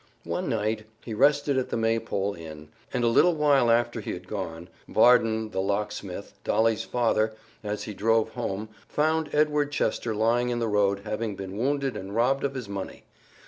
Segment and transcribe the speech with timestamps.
[0.23, 4.27] One night he rested at the Maypole Inn, and a little while after he had
[4.27, 10.57] gone, Varden the locksmith, Dolly's father, as he drove home, found Edward Chester lying in
[10.57, 13.03] the road, having been wounded and robbed of his money.